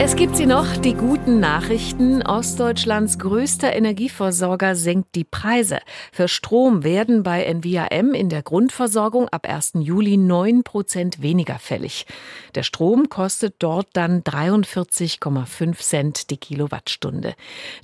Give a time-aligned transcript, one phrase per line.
[0.00, 2.22] Es gibt sie noch, die guten Nachrichten.
[2.22, 5.80] Ostdeutschlands größter Energieversorger senkt die Preise.
[6.12, 9.72] Für Strom werden bei NVAM in der Grundversorgung ab 1.
[9.80, 12.06] Juli 9 Prozent weniger fällig.
[12.54, 17.34] Der Strom kostet dort dann 43,5 Cent die Kilowattstunde.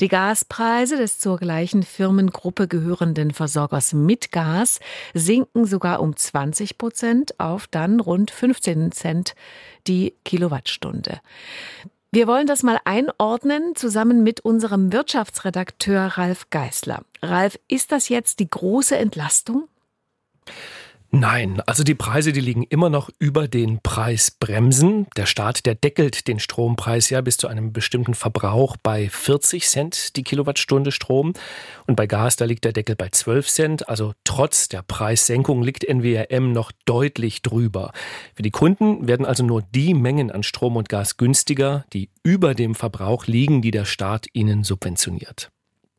[0.01, 4.79] Die Gaspreise des zur gleichen Firmengruppe gehörenden Versorgers Mitgas
[5.15, 9.35] sinken sogar um 20 Prozent auf dann rund 15 Cent
[9.89, 11.21] die Kilowattstunde.
[12.15, 17.03] Wir wollen das mal einordnen, zusammen mit unserem Wirtschaftsredakteur Ralf Geißler.
[17.21, 19.67] Ralf, ist das jetzt die große Entlastung?
[21.15, 25.07] Nein, also die Preise, die liegen immer noch über den Preisbremsen.
[25.17, 30.17] Der Staat, der deckelt den Strompreis ja bis zu einem bestimmten Verbrauch bei 40 Cent
[30.17, 31.33] die Kilowattstunde Strom.
[31.87, 33.89] Und bei Gas, da liegt der Deckel bei 12 Cent.
[33.89, 37.93] Also trotz der Preissenkung liegt NWRM noch deutlich drüber.
[38.35, 42.55] Für die Kunden werden also nur die Mengen an Strom und Gas günstiger, die über
[42.55, 45.53] dem Verbrauch liegen, die der Staat ihnen subventioniert.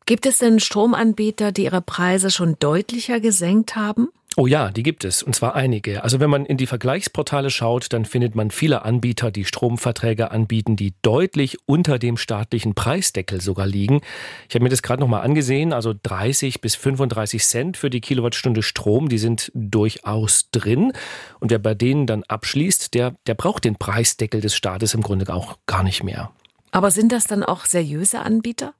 [0.04, 4.10] Gibt es denn Stromanbieter, die ihre Preise schon deutlicher gesenkt haben?
[4.38, 6.04] Oh ja, die gibt es, und zwar einige.
[6.04, 10.76] Also wenn man in die Vergleichsportale schaut, dann findet man viele Anbieter, die Stromverträge anbieten,
[10.76, 14.02] die deutlich unter dem staatlichen Preisdeckel sogar liegen.
[14.50, 18.62] Ich habe mir das gerade nochmal angesehen, also 30 bis 35 Cent für die Kilowattstunde
[18.62, 20.92] Strom, die sind durchaus drin.
[21.40, 25.32] Und wer bei denen dann abschließt, der, der braucht den Preisdeckel des Staates im Grunde
[25.32, 26.30] auch gar nicht mehr.
[26.72, 28.74] Aber sind das dann auch seriöse Anbieter?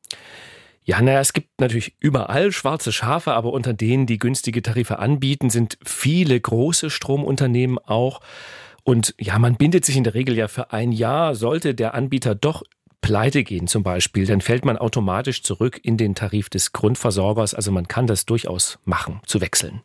[0.87, 5.51] Ja, naja, es gibt natürlich überall schwarze Schafe, aber unter denen, die günstige Tarife anbieten,
[5.51, 8.21] sind viele große Stromunternehmen auch.
[8.85, 12.37] Und ja, man bindet sich in der Regel ja für ein Jahr, sollte der Anbieter
[12.37, 12.63] doch
[13.01, 17.55] pleite gehen zum Beispiel, dann fällt man automatisch zurück in den Tarif des Grundversorgers.
[17.55, 19.83] Also man kann das durchaus machen, zu wechseln.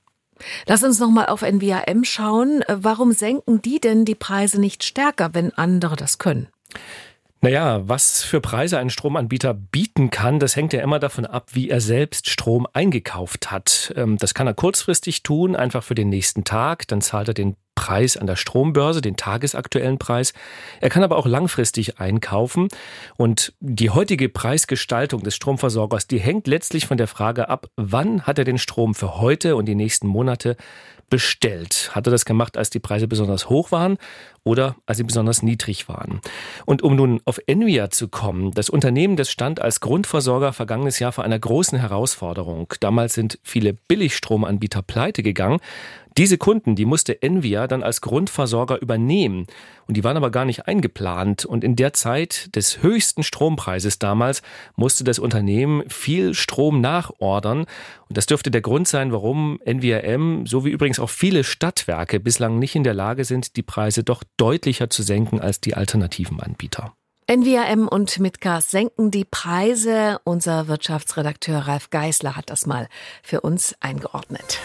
[0.67, 2.63] Lass uns nochmal auf NVAM schauen.
[2.67, 6.47] Warum senken die denn die Preise nicht stärker, wenn andere das können?
[7.43, 11.71] Naja, was für Preise ein Stromanbieter bieten kann, das hängt ja immer davon ab, wie
[11.71, 13.91] er selbst Strom eingekauft hat.
[13.95, 16.87] Ähm, das kann er kurzfristig tun, einfach für den nächsten Tag.
[16.87, 20.33] Dann zahlt er den Preis an der Strombörse, den tagesaktuellen Preis.
[20.81, 22.67] Er kann aber auch langfristig einkaufen.
[23.17, 28.37] Und die heutige Preisgestaltung des Stromversorgers, die hängt letztlich von der Frage ab, wann hat
[28.37, 30.57] er den Strom für heute und die nächsten Monate
[31.11, 31.91] bestellt.
[31.93, 33.97] Hat er das gemacht, als die Preise besonders hoch waren
[34.43, 36.21] oder als sie besonders niedrig waren?
[36.65, 41.11] Und um nun auf Envia zu kommen, das Unternehmen, das stand als Grundversorger vergangenes Jahr
[41.11, 42.73] vor einer großen Herausforderung.
[42.79, 45.59] Damals sind viele Billigstromanbieter pleite gegangen.
[46.17, 49.47] Diese Kunden, die musste Envia dann als Grundversorger übernehmen.
[49.87, 51.45] Und die waren aber gar nicht eingeplant.
[51.45, 54.41] Und in der Zeit des höchsten Strompreises damals
[54.75, 57.59] musste das Unternehmen viel Strom nachordern.
[58.09, 62.59] Und das dürfte der Grund sein, warum NVRM, so wie übrigens auch viele Stadtwerke, bislang
[62.59, 66.93] nicht in der Lage sind, die Preise doch deutlicher zu senken als die alternativen Anbieter.
[67.27, 70.19] NVRM und Mitgas senken die Preise.
[70.23, 72.89] Unser Wirtschaftsredakteur Ralf Geißler hat das mal
[73.23, 74.59] für uns eingeordnet.